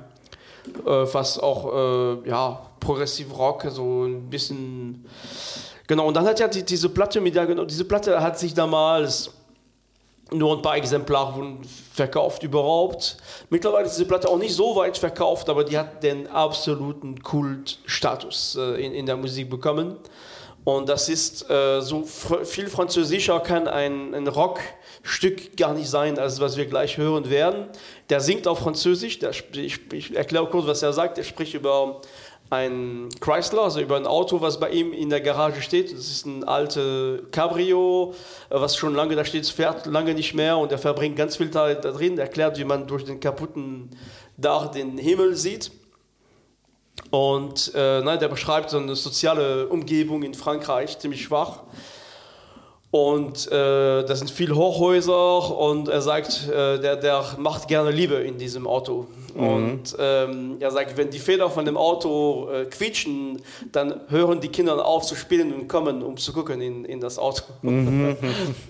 äh, 0.87 1.07
fast 1.07 1.43
auch 1.43 2.23
äh, 2.25 2.29
ja, 2.29 2.70
Progressive 2.81 3.33
Rock, 3.35 3.67
so 3.71 4.05
ein 4.05 4.29
bisschen. 4.29 5.05
Genau, 5.87 6.07
und 6.07 6.15
dann 6.15 6.25
hat 6.25 6.41
ja 6.41 6.49
die, 6.49 6.65
diese 6.65 6.89
Platte 6.89 7.21
mit 7.21 7.35
der, 7.35 7.47
genau, 7.47 7.65
diese 7.65 7.85
Platte 7.85 8.21
hat 8.21 8.39
sich 8.39 8.55
damals 8.55 9.31
nur 10.33 10.57
ein 10.57 10.63
paar 10.63 10.77
Exemplare 10.77 11.35
wurden 11.35 11.59
verkauft 11.93 12.43
überhaupt. 12.43 13.17
Mittlerweile 13.51 13.87
ist 13.87 13.97
diese 13.97 14.07
Platte 14.07 14.29
auch 14.29 14.39
nicht 14.39 14.55
so 14.55 14.77
weit 14.77 14.97
verkauft, 14.97 15.49
aber 15.49 15.65
die 15.65 15.77
hat 15.77 16.03
den 16.03 16.29
absoluten 16.29 17.23
Kultstatus 17.23 18.57
äh, 18.57 18.85
in, 18.85 18.93
in 18.93 19.07
der 19.07 19.17
Musik 19.17 19.51
bekommen. 19.51 19.97
Und 20.63 20.89
das 20.89 21.09
ist 21.09 21.49
äh, 21.51 21.81
so 21.81 22.05
fr 22.05 22.45
viel 22.45 22.69
französischer 22.69 23.41
kann 23.41 23.67
ein, 23.67 24.15
ein 24.15 24.29
Rockstück 24.29 25.57
gar 25.57 25.73
nicht 25.73 25.89
sein, 25.89 26.19
als 26.19 26.39
was 26.39 26.57
wir 26.57 26.67
gleich 26.67 26.99
hören 26.99 27.31
werden. 27.31 27.67
Der 28.11 28.21
singt 28.21 28.47
auf 28.47 28.59
Französisch, 28.59 29.19
der, 29.19 29.31
ich, 29.55 29.93
ich 29.93 30.15
erkläre 30.15 30.47
kurz, 30.47 30.67
was 30.67 30.83
er 30.83 30.93
sagt. 30.93 31.17
Er 31.17 31.25
spricht 31.25 31.55
über 31.55 32.03
ein 32.51 33.09
Chrysler, 33.21 33.63
also 33.63 33.81
über 33.81 33.97
ein 33.97 34.07
Auto, 34.07 34.41
was 34.41 34.59
bei 34.59 34.71
ihm 34.71 34.93
in 34.93 35.09
der 35.09 35.21
Garage 35.21 35.63
steht. 35.63 35.93
Das 35.93 36.11
ist 36.11 36.27
ein 36.27 36.43
alte 36.45 37.23
Cabrio, 37.31 38.13
äh, 38.51 38.61
was 38.61 38.77
schon 38.77 38.95
lange 38.95 39.15
da 39.15 39.25
steht, 39.25 39.47
fährt 39.47 39.87
lange 39.87 40.15
nicht 40.15 40.35
mehr 40.35 40.59
und 40.59 40.73
er 40.73 40.79
verbringt 40.79 41.17
ganz 41.17 41.37
viel 41.37 41.51
Zeit 41.51 41.85
da 41.85 41.93
drin, 41.93 42.19
erklärt, 42.19 42.59
wie 42.59 42.65
man 42.65 42.89
durch 42.89 43.05
den 43.05 43.21
kaputten 43.21 43.91
Dach 44.37 44.73
den 44.73 44.99
Himmel 44.99 45.37
sieht. 45.37 45.71
Und 47.11 47.73
äh, 47.75 48.03
nein, 48.03 48.19
der 48.19 48.29
beschreibt 48.29 48.71
so 48.71 48.79
eine 48.79 48.95
soziale 48.97 49.69
Umgebung 49.69 50.23
in 50.23 50.35
Frankreich, 50.35 50.99
ziemlich 50.99 51.23
schwach. 51.23 51.61
Und 52.91 53.47
äh, 53.47 54.05
da 54.05 54.17
sind 54.17 54.31
viele 54.31 54.57
Hochhäuser 54.57 55.57
und 55.57 55.89
er 55.89 56.03
sagt, 56.03 56.49
äh, 56.49 56.81
der, 56.81 56.97
der 56.97 57.25
macht 57.39 57.69
gerne 57.69 57.93
Liebe 57.93 58.17
in 58.17 58.37
diesem 58.39 58.67
Auto. 58.67 59.07
Und 59.31 59.97
ähm, 59.99 60.57
er 60.61 60.71
sagt, 60.71 60.97
wenn 60.97 61.11
die 61.11 61.19
Feder 61.19 61.51
von 61.51 61.65
dem 61.65 61.77
Auto 61.77 62.49
äh, 62.51 62.65
quietschen, 62.67 63.41
dann 63.73 64.01
hören 64.09 64.41
die 64.41 64.49
Kinder 64.49 64.85
auf 64.85 65.05
zu 65.05 65.15
spielen 65.15 65.53
und 65.53 65.69
kommen, 65.69 66.03
um 66.03 66.17
zu 66.17 66.33
gucken 66.33 66.61
in, 66.61 66.85
in 66.85 67.01
das 67.01 67.19
Auto. 67.19 67.45
und 67.63 68.19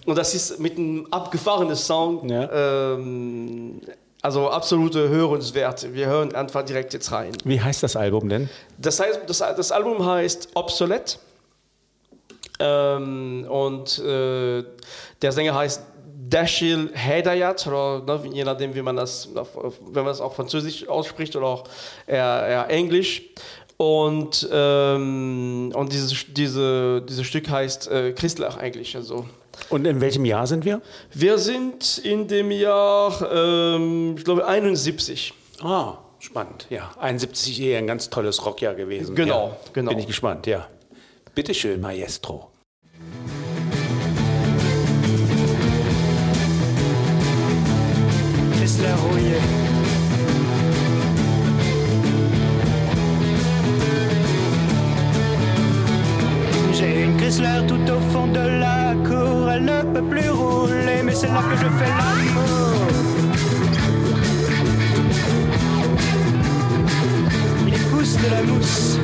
das 0.07 0.35
ist 0.35 0.59
mit 0.61 0.79
einem 0.79 1.07
abgefahrenen 1.11 1.76
Sound. 1.76 2.31
Ja. 2.31 2.95
Ähm, 2.95 3.81
also 4.23 4.50
absolute 4.50 5.09
Hörenswert. 5.09 5.95
Wir 5.95 6.07
hören 6.07 6.35
einfach 6.35 6.62
direkt 6.62 6.93
jetzt 6.93 7.11
rein. 7.11 7.33
Wie 7.45 7.61
heißt 7.61 7.83
das 7.83 7.97
Album 7.97 8.29
denn? 8.29 8.50
Das, 8.76 9.00
heißt, 9.00 9.21
das, 9.26 9.38
das 9.38 9.73
Album 9.73 10.05
heißt 10.05 10.50
Obsolete. 10.55 11.19
Ähm, 12.59 13.47
und 13.49 13.99
äh, 14.00 14.62
der 15.23 15.33
Sänger 15.33 15.55
heißt 15.55 15.83
Dashil 16.31 16.91
Hedayat, 16.95 17.67
oder 17.67 18.03
ne, 18.07 18.31
je 18.33 18.45
nachdem, 18.45 18.75
wie 18.75 18.83
man 18.83 18.97
das, 18.97 19.29
wenn 19.35 20.05
man 20.05 20.07
das 20.07 20.21
auf 20.21 20.37
Französisch 20.37 20.89
ausspricht 20.89 21.35
oder 21.37 21.47
auch 21.47 21.65
eher, 22.07 22.47
eher 22.47 22.71
Englisch. 22.71 23.23
Und, 23.77 24.47
ähm, 24.53 25.73
und 25.75 25.93
dieses, 25.93 26.27
diese, 26.29 27.03
dieses 27.03 27.27
Stück 27.27 27.49
heißt 27.49 27.91
äh, 27.91 28.13
Christlach 28.13 28.59
eigentlich. 28.59 28.95
Also. 28.95 29.27
Und 29.71 29.87
in 29.87 30.01
welchem 30.01 30.25
Jahr 30.27 30.47
sind 30.47 30.65
wir? 30.65 30.83
Wir 31.13 31.39
sind 31.39 31.99
in 31.99 32.29
dem 32.29 32.51
Jahr, 32.51 33.33
ähm, 33.33 34.17
ich 34.19 34.25
glaube, 34.25 34.47
71. 34.47 35.33
Ah, 35.63 35.95
spannend, 36.19 36.67
ja. 36.69 36.91
71 37.01 37.61
eher 37.61 37.79
ein 37.79 37.87
ganz 37.87 38.11
tolles 38.11 38.45
Rockjahr 38.45 38.75
gewesen. 38.75 39.15
Genau, 39.15 39.49
ja. 39.49 39.57
genau. 39.73 39.91
Bin 39.91 39.99
ich 39.99 40.07
gespannt, 40.07 40.47
ja. 40.47 40.69
Bitteschön, 41.35 41.81
Maestro. 41.81 42.50
J'ai 56.73 57.03
une 57.03 57.17
Chrysler 57.19 57.61
tout 57.69 57.75
au 57.75 58.01
fond 58.11 58.27
de 58.29 58.39
la 58.39 58.95
cour, 59.07 59.51
elle 59.51 59.65
ne 59.65 59.83
peut 59.83 60.03
plus 60.03 60.31
rouler, 60.31 61.03
mais 61.05 61.15
c'est 61.15 61.29
là 61.29 61.43
que 61.51 61.57
je 61.57 61.69
fais 61.79 61.91
l'amour. 62.01 62.89
Il 67.67 67.79
pousse 67.91 68.17
de 68.17 68.31
la 68.31 68.43
mousse 68.43 68.99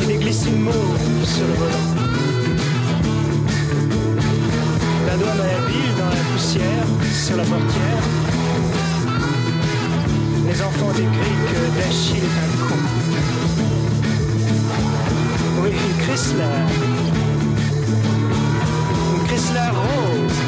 et 0.00 0.06
des 0.06 0.16
glycines 0.16 0.70
sur 1.24 1.46
le 1.46 1.52
volant. 1.54 2.11
Sur 6.52 7.36
la 7.36 7.44
portière. 7.44 8.02
Les 10.46 10.60
enfants 10.60 10.92
décrivent 10.94 11.44
que 11.50 11.78
Dachille 11.78 12.16
est 12.16 12.20
un. 12.20 12.52
Oui, 15.62 15.70
Chrysler. 16.00 16.44
Chrysler 19.26 19.70
rose. 19.72 20.38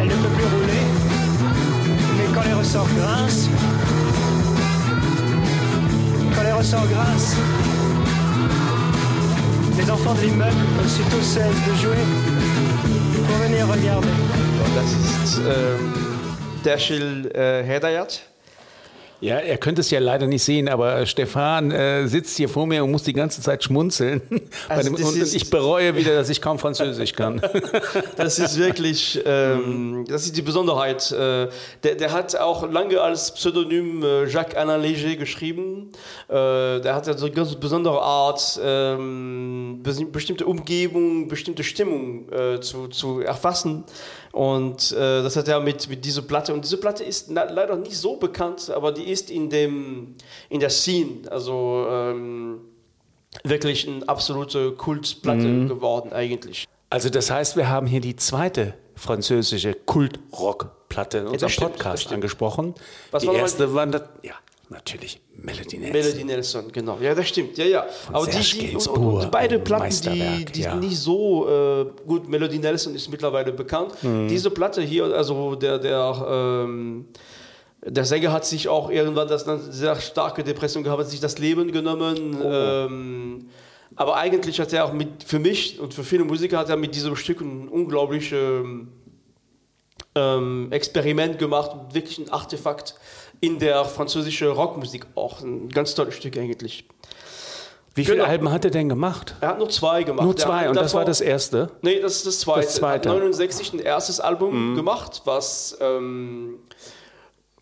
Elle 0.00 0.08
ne 0.08 0.14
peut 0.14 0.34
plus 0.36 0.44
rouler. 0.44 0.86
Mais 2.16 2.34
quand 2.34 2.44
les 2.48 2.54
ressorts 2.54 2.88
grincent, 2.96 3.50
quand 6.34 6.42
les 6.44 6.52
ressorts 6.52 6.86
grincent, 6.86 7.36
les 9.76 9.90
enfants 9.90 10.14
de 10.14 10.20
l'immeuble 10.22 10.56
aussitôt 10.84 11.22
cessent 11.22 11.66
de 11.68 11.74
jouer 11.82 11.96
pour 13.26 13.36
venir 13.36 13.66
regarder. 13.68 14.08
Das 14.74 14.90
ist 15.24 15.38
ähm, 15.38 15.92
Dashil 16.64 17.30
äh, 17.34 17.62
Hedayat. 17.62 18.22
Ja, 19.22 19.36
er 19.36 19.56
könnte 19.56 19.80
es 19.82 19.90
ja 19.90 20.00
leider 20.00 20.26
nicht 20.26 20.42
sehen, 20.42 20.68
aber 20.68 21.06
Stefan 21.06 21.70
äh, 21.70 22.08
sitzt 22.08 22.36
hier 22.36 22.48
vor 22.48 22.66
mir 22.66 22.82
und 22.82 22.90
muss 22.90 23.04
die 23.04 23.12
ganze 23.12 23.40
Zeit 23.40 23.62
schmunzeln. 23.62 24.20
Also 24.68 24.94
dem, 24.94 25.04
und 25.06 25.16
ist- 25.16 25.34
ich 25.34 25.48
bereue 25.48 25.94
wieder, 25.96 26.14
dass 26.16 26.28
ich 26.28 26.40
kaum 26.42 26.58
Französisch 26.58 27.12
kann. 27.20 27.40
Das 28.16 28.38
ist 28.40 28.58
wirklich, 28.58 29.20
ähm, 29.24 30.04
das 30.08 30.24
ist 30.24 30.36
die 30.36 30.42
Besonderheit. 30.42 31.10
Äh, 31.12 31.48
der, 31.84 31.94
der 31.94 32.12
hat 32.12 32.34
auch 32.36 32.68
lange 32.70 33.00
als 33.00 33.32
Pseudonym 33.34 34.02
äh, 34.02 34.24
Jacques 34.28 34.56
Alain 34.56 34.82
Léger 34.82 35.14
geschrieben. 35.16 35.90
Äh, 36.28 36.34
der 36.80 36.94
hat 36.94 37.06
ja 37.06 37.16
so 37.16 37.26
eine 37.26 37.34
ganz 37.34 37.54
besondere 37.54 38.00
Art, 38.02 38.60
ähm, 38.62 39.82
bes- 39.84 40.10
bestimmte 40.10 40.46
Umgebung, 40.46 41.28
bestimmte 41.28 41.62
Stimmung 41.62 42.26
äh, 42.32 42.60
zu, 42.60 42.88
zu 42.88 43.20
erfassen. 43.20 43.84
Und 44.32 44.92
äh, 44.92 45.22
das 45.22 45.36
hat 45.36 45.46
er 45.48 45.60
mit, 45.60 45.88
mit 45.88 46.04
dieser 46.04 46.22
Platte. 46.22 46.54
Und 46.54 46.64
diese 46.64 46.78
Platte 46.78 47.04
ist 47.04 47.30
leider 47.30 47.76
nicht 47.76 47.96
so 47.96 48.16
bekannt, 48.16 48.70
aber 48.70 48.90
die 48.90 49.04
ist 49.04 49.30
in, 49.30 49.50
dem, 49.50 50.14
in 50.48 50.58
der 50.58 50.70
Scene, 50.70 51.30
also 51.30 51.86
ähm, 51.88 52.60
wirklich 53.44 53.86
eine 53.86 54.08
absolute 54.08 54.72
Kultplatte 54.72 55.46
mhm. 55.46 55.68
geworden 55.68 56.12
eigentlich. 56.12 56.66
Also 56.88 57.10
das 57.10 57.30
heißt, 57.30 57.56
wir 57.56 57.68
haben 57.68 57.86
hier 57.86 58.00
die 58.00 58.16
zweite 58.16 58.74
französische 58.94 59.74
Kultrockplatte 59.74 61.18
in 61.18 61.26
unserem 61.26 61.52
ja, 61.52 61.68
Podcast 61.68 62.12
angesprochen. 62.12 62.74
Was 63.10 63.22
die 63.22 63.28
war 63.28 63.34
erste 63.34 63.74
war, 63.74 63.86
ja, 64.22 64.34
natürlich 64.72 65.20
Melody 65.36 65.78
Nelson. 65.78 65.92
Melody 65.92 66.24
Nelson, 66.24 66.72
genau. 66.72 66.98
Ja, 67.00 67.14
das 67.14 67.28
stimmt. 67.28 67.56
Ja, 67.56 67.64
ja. 67.64 67.82
Von 67.82 68.14
Aber 68.14 68.26
die, 68.26 68.40
die, 68.40 68.74
und, 68.74 68.86
und 68.88 69.30
beide 69.30 69.58
Platten, 69.58 69.90
die, 70.12 70.44
die 70.46 70.62
ja. 70.62 70.72
sind 70.72 70.80
nicht 70.80 70.98
so 70.98 71.48
äh, 71.48 71.86
gut. 72.06 72.28
Melody 72.28 72.58
Nelson 72.58 72.94
ist 72.94 73.08
mittlerweile 73.10 73.52
bekannt. 73.52 74.02
Mhm. 74.02 74.28
Diese 74.28 74.50
Platte 74.50 74.82
hier, 74.82 75.04
also 75.04 75.54
der, 75.54 75.78
der, 75.78 76.26
ähm, 76.64 77.06
der 77.84 78.04
Sänger 78.04 78.32
hat 78.32 78.44
sich 78.44 78.68
auch 78.68 78.90
irgendwann 78.90 79.28
das 79.28 79.46
eine 79.46 79.60
sehr 79.60 79.94
starke 80.00 80.42
Depression 80.42 80.82
gehabt, 80.82 81.02
hat 81.02 81.10
sich 81.10 81.20
das 81.20 81.38
Leben 81.38 81.70
genommen. 81.70 82.36
Oh. 82.42 82.50
Ähm, 82.50 83.48
aber 83.94 84.16
eigentlich 84.16 84.58
hat 84.58 84.72
er 84.72 84.86
auch 84.86 84.92
mit, 84.92 85.22
für 85.24 85.38
mich 85.38 85.78
und 85.78 85.92
für 85.92 86.04
viele 86.04 86.24
Musiker 86.24 86.58
hat 86.58 86.70
er 86.70 86.76
mit 86.76 86.94
diesem 86.94 87.14
Stück 87.14 87.40
ein 87.40 87.68
unglaubliches 87.68 88.86
ähm, 90.14 90.68
Experiment 90.70 91.38
gemacht, 91.38 91.94
wirklich 91.94 92.18
ein 92.18 92.30
Artefakt 92.30 92.94
in 93.42 93.58
der 93.58 93.84
französischen 93.84 94.48
Rockmusik 94.48 95.04
auch. 95.16 95.40
Ein 95.40 95.68
ganz 95.68 95.94
tolles 95.94 96.14
Stück 96.14 96.38
eigentlich. 96.38 96.86
Wie 97.94 98.04
viele 98.04 98.18
genau. 98.18 98.28
Alben 98.28 98.50
hat 98.50 98.64
er 98.64 98.70
denn 98.70 98.88
gemacht? 98.88 99.34
Er 99.40 99.48
hat 99.48 99.58
nur 99.58 99.68
zwei 99.68 100.04
gemacht. 100.04 100.24
Nur 100.24 100.36
zwei 100.36 100.68
und 100.68 100.76
das 100.76 100.94
war 100.94 101.04
das 101.04 101.20
erste? 101.20 101.70
Nee, 101.82 102.00
das 102.00 102.16
ist 102.16 102.26
das 102.26 102.40
zweite. 102.40 102.66
Das 102.66 102.76
zweite. 102.76 103.08
Er 103.08 103.14
hat 103.16 103.20
69 103.20 103.72
ein 103.74 103.78
erstes 103.80 104.20
Album 104.20 104.70
mhm. 104.70 104.76
gemacht, 104.76 105.22
was 105.24 105.76
ähm, 105.80 106.60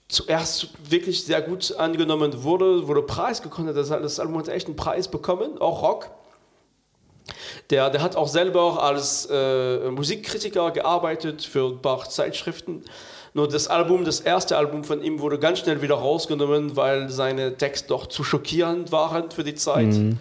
zuerst 0.06 0.68
wirklich 0.88 1.24
sehr 1.24 1.40
gut 1.40 1.74
angenommen 1.76 2.44
wurde, 2.44 2.86
wurde 2.86 3.02
Preis 3.02 3.40
gekommen. 3.40 3.74
Das, 3.74 3.88
das 3.88 4.20
Album 4.20 4.38
hat 4.38 4.48
echt 4.48 4.66
einen 4.66 4.76
Preis 4.76 5.08
bekommen, 5.08 5.58
auch 5.58 5.82
Rock. 5.82 6.10
Der, 7.70 7.88
der 7.88 8.02
hat 8.02 8.16
auch 8.16 8.28
selber 8.28 8.82
als 8.82 9.26
äh, 9.30 9.90
Musikkritiker 9.90 10.72
gearbeitet 10.72 11.42
für 11.42 11.70
ein 11.70 11.80
paar 11.80 12.08
Zeitschriften. 12.08 12.84
Nur 13.32 13.48
das 13.48 13.68
Album, 13.68 14.04
das 14.04 14.20
erste 14.20 14.56
Album 14.56 14.82
von 14.82 15.02
ihm 15.02 15.20
wurde 15.20 15.38
ganz 15.38 15.60
schnell 15.60 15.82
wieder 15.82 15.94
rausgenommen, 15.94 16.76
weil 16.76 17.10
seine 17.10 17.56
Texte 17.56 17.88
doch 17.88 18.06
zu 18.06 18.24
schockierend 18.24 18.90
waren 18.90 19.30
für 19.30 19.44
die 19.44 19.54
Zeit. 19.54 19.86
Mhm. 19.86 20.18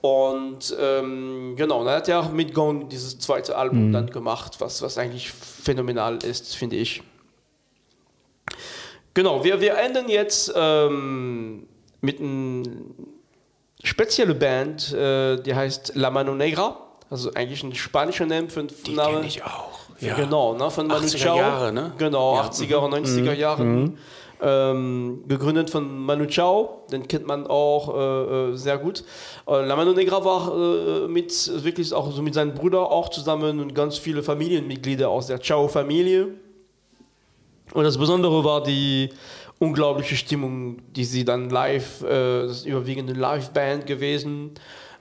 Und 0.00 0.74
ähm, 0.80 1.54
genau, 1.56 1.84
dann 1.84 1.94
hat 1.94 2.08
er 2.08 2.20
auch 2.20 2.32
mit 2.32 2.54
Gong 2.54 2.88
dieses 2.88 3.18
zweite 3.18 3.56
Album 3.56 3.88
mhm. 3.88 3.92
dann 3.92 4.10
gemacht, 4.10 4.56
was, 4.58 4.80
was 4.80 4.96
eigentlich 4.96 5.30
phänomenal 5.30 6.16
ist, 6.24 6.56
finde 6.56 6.76
ich. 6.76 7.02
Genau, 9.12 9.44
wir, 9.44 9.60
wir 9.60 9.76
enden 9.76 10.08
jetzt 10.08 10.52
ähm, 10.56 11.66
mit 12.00 12.20
einer 12.20 12.64
speziellen 13.82 14.38
Band, 14.38 14.94
äh, 14.94 15.36
die 15.42 15.54
heißt 15.54 15.92
La 15.96 16.10
Mano 16.10 16.34
Negra, 16.34 16.80
also 17.10 17.34
eigentlich 17.34 17.62
ein 17.62 17.74
spanischer 17.74 18.24
Name 18.24 18.48
für 18.48 18.60
einen 18.60 18.68
Die 18.68 18.94
kenne 18.94 19.26
ich 19.26 19.42
auch. 19.42 19.79
Ja. 20.00 20.14
Genau, 20.14 20.54
ne, 20.54 20.70
von 20.70 20.86
Manu 20.86 21.06
80er 21.06 21.18
Chao. 21.18 21.36
Jahre, 21.36 21.72
ne? 21.72 21.92
Genau, 21.98 22.36
ja. 22.36 22.48
80er 22.48 22.76
und 22.76 22.94
90er 22.94 23.20
mhm. 23.20 23.38
Jahren. 23.38 23.82
Mhm. 23.82 23.98
Ähm, 24.42 25.24
gegründet 25.28 25.68
von 25.68 25.98
Manu 25.98 26.24
Chao, 26.24 26.86
den 26.90 27.06
kennt 27.06 27.26
man 27.26 27.46
auch 27.46 27.94
äh, 27.94 28.52
äh, 28.52 28.56
sehr 28.56 28.78
gut. 28.78 29.04
Äh, 29.46 29.66
La 29.66 29.76
Mano 29.76 29.92
Negra 29.92 30.24
war 30.24 30.54
äh, 30.56 31.08
mit 31.08 31.50
wirklich 31.62 31.92
auch 31.92 32.10
so 32.10 32.22
mit 32.22 32.32
seinen 32.32 32.54
Brüdern 32.54 32.84
auch 32.84 33.10
zusammen 33.10 33.60
und 33.60 33.74
ganz 33.74 33.98
viele 33.98 34.22
Familienmitglieder 34.22 35.10
aus 35.10 35.26
der 35.26 35.40
Chao-Familie. 35.40 36.28
Und 37.74 37.84
das 37.84 37.98
Besondere 37.98 38.42
war 38.42 38.62
die 38.62 39.10
unglaubliche 39.58 40.16
Stimmung, 40.16 40.78
die 40.92 41.04
sie 41.04 41.26
dann 41.26 41.50
live, 41.50 42.02
äh, 42.02 42.46
das 42.46 42.58
ist 42.58 42.66
überwiegend 42.66 43.10
eine 43.10 43.18
Live-Band 43.18 43.86
gewesen 43.86 44.52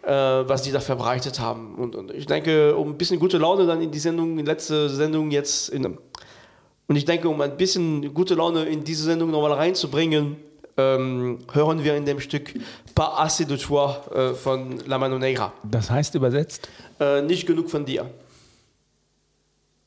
was 0.03 0.61
die 0.61 0.71
da 0.71 0.79
verbreitet 0.79 1.39
haben. 1.39 1.75
Und, 1.75 1.95
und, 1.95 2.11
ich 2.11 2.25
denke, 2.25 2.75
um 2.75 2.89
ein 2.89 2.97
bisschen 2.97 3.19
gute 3.19 3.37
Laune 3.37 3.65
dann 3.65 3.81
in 3.81 3.91
die 3.91 3.99
Sendung, 3.99 4.31
in 4.31 4.37
die 4.37 4.43
letzte 4.43 4.89
Sendung 4.89 5.31
jetzt, 5.31 5.69
in, 5.69 5.85
und 5.85 6.95
ich 6.95 7.05
denke, 7.05 7.29
um 7.29 7.39
ein 7.41 7.57
bisschen 7.57 8.13
gute 8.13 8.35
Laune 8.35 8.65
in 8.65 8.83
diese 8.83 9.03
Sendung 9.03 9.29
nochmal 9.31 9.53
reinzubringen, 9.53 10.37
ähm, 10.77 11.39
hören 11.51 11.83
wir 11.83 11.95
in 11.95 12.05
dem 12.05 12.19
Stück 12.19 12.53
Pas 12.95 13.19
assez 13.19 13.45
de 13.45 13.57
toi 13.57 13.95
äh, 14.13 14.33
von 14.33 14.79
La 14.85 14.97
Mano 14.97 15.19
Negra. 15.19 15.53
Das 15.63 15.89
heißt 15.89 16.15
übersetzt? 16.15 16.67
Äh, 16.99 17.21
nicht 17.21 17.45
genug 17.45 17.69
von 17.69 17.85
dir. 17.85 18.09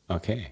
Okay. 0.08 0.46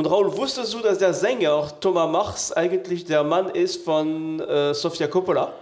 Und 0.00 0.06
Raul, 0.06 0.34
wusstest 0.34 0.72
du, 0.72 0.78
dass 0.78 0.96
der 0.96 1.12
Sänger 1.12 1.78
Thomas 1.78 2.10
Machs 2.10 2.52
eigentlich 2.52 3.04
der 3.04 3.22
Mann 3.22 3.50
ist 3.50 3.84
von 3.84 4.40
äh, 4.40 4.72
Sofia 4.72 5.08
Coppola? 5.08 5.52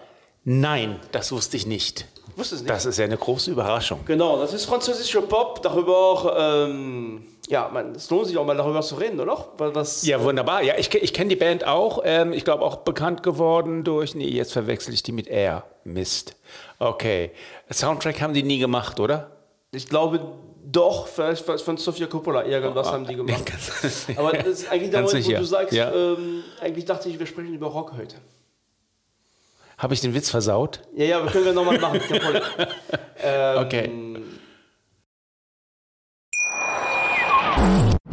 Nein, 0.45 1.01
das 1.11 1.33
wusste 1.33 1.57
ich 1.57 1.67
nicht. 1.67 2.07
Wusstest 2.37 2.63
nicht? 2.63 2.71
Das 2.73 2.87
ist 2.87 2.99
ja 2.99 3.05
eine 3.05 3.17
große 3.17 3.51
Überraschung. 3.51 3.99
Genau, 4.05 4.39
das 4.39 4.53
ist 4.53 4.67
französischer 4.67 5.23
Pop, 5.23 5.61
darüber 5.63 5.97
auch, 5.97 6.33
ähm, 6.39 7.25
ja, 7.49 7.69
man, 7.73 7.97
es 7.97 8.09
lohnt 8.11 8.29
sich 8.29 8.39
auch 8.39 8.47
mal 8.47 8.57
darüber 8.57 8.81
zu 8.81 8.95
reden, 8.95 9.19
oder? 9.19 9.45
Was, 9.57 10.07
ja, 10.07 10.23
wunderbar. 10.23 10.63
Ja, 10.63 10.75
ich, 10.79 10.95
ich 10.95 11.13
kenne 11.13 11.31
die 11.31 11.37
Band 11.37 11.67
auch. 11.67 12.03
Ähm, 12.05 12.33
ich 12.33 12.45
glaube 12.45 12.65
auch 12.65 12.77
bekannt 12.77 13.25
geworden 13.25 13.83
durch, 13.83 14.15
nee, 14.15 14.29
jetzt 14.29 14.53
verwechsel 14.53 14.95
ich 14.95 15.03
die 15.03 15.11
mit 15.11 15.27
Air. 15.27 15.65
Mist. 15.83 16.37
Okay. 16.79 17.33
Soundtrack 17.73 18.21
haben 18.21 18.35
die 18.35 18.45
nie 18.45 18.61
gemacht, 18.61 19.01
oder? 19.01 19.33
Ich 19.73 19.89
glaube, 19.89 20.21
doch, 20.71 21.07
vielleicht 21.07 21.47
von 21.47 21.77
Sofia 21.79 22.07
Coppola, 22.07 22.45
irgendwas 22.45 22.89
oh, 22.89 22.93
haben 22.93 23.07
die 23.07 23.17
gemacht. 23.17 23.51
Aber 24.17 24.33
das 24.33 24.47
ist 24.47 24.71
eigentlich 24.71 24.91
der 24.91 25.03
Moment, 25.03 25.27
wo 25.27 25.33
du 25.33 25.45
sagst, 25.45 25.73
ja. 25.73 25.91
ähm, 25.93 26.43
eigentlich 26.61 26.85
dachte 26.85 27.09
ich, 27.09 27.19
wir 27.19 27.27
sprechen 27.27 27.55
über 27.55 27.69
Rock 27.69 27.93
heute. 27.97 28.17
Habe 29.79 29.95
ich 29.95 30.01
den 30.01 30.13
Witz 30.13 30.29
versaut? 30.29 30.81
Ja, 30.95 31.05
ja, 31.05 31.25
wir 31.25 31.31
können 31.31 31.47
wir 31.47 31.53
nochmal 31.55 31.79
machen. 31.79 32.01
ähm, 33.23 33.59
okay. 33.59 33.91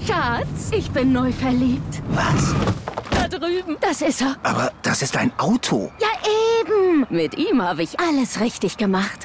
Schatz, 0.08 0.72
ich 0.72 0.90
bin 0.92 1.12
neu 1.12 1.32
verliebt. 1.32 2.02
Was? 2.10 2.56
Da 3.10 3.28
drüben. 3.28 3.78
Das 3.82 4.02
ist 4.02 4.22
er. 4.22 4.38
Aber 4.44 4.72
das 4.82 5.02
ist 5.02 5.18
ein 5.18 5.32
Auto. 5.40 5.92
Ja, 6.00 6.08
eben. 6.62 7.06
Mit 7.10 7.38
ihm 7.38 7.62
habe 7.62 7.84
ich 7.84 8.00
alles 8.00 8.40
richtig 8.40 8.78
gemacht. 8.78 9.25